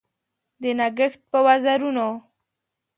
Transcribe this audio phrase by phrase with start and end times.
[0.61, 2.07] د نګهت په وزرونو